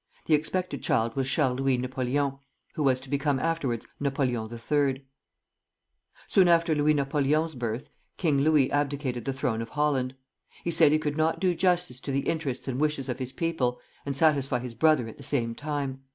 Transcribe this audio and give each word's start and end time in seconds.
The 0.25 0.33
expected 0.33 0.81
child 0.81 1.15
was 1.15 1.29
Charles 1.29 1.59
Louis 1.59 1.77
Napoleon, 1.77 2.39
who 2.73 2.81
was 2.81 2.99
to 3.01 3.07
become 3.11 3.37
afterwards 3.37 3.85
Napoleon 3.99 4.49
III. 4.51 5.05
Soon 6.25 6.47
after 6.47 6.73
Louis 6.73 6.95
Napoleon's 6.95 7.53
birth, 7.53 7.89
King 8.17 8.39
Louis 8.41 8.71
abdicated 8.71 9.25
the 9.25 9.33
throne 9.33 9.61
of 9.61 9.69
Holland. 9.69 10.15
He 10.63 10.71
said 10.71 10.91
he 10.91 10.97
could 10.97 11.17
not 11.17 11.39
do 11.39 11.53
justice 11.53 11.99
to 11.99 12.11
the 12.11 12.27
interests 12.27 12.67
and 12.67 12.79
wishes 12.81 13.09
of 13.09 13.19
his 13.19 13.31
people, 13.31 13.79
and 14.03 14.17
satisfy 14.17 14.57
his 14.57 14.73
brother 14.73 15.07
at 15.07 15.17
the 15.19 15.23
same 15.23 15.53
time. 15.53 16.01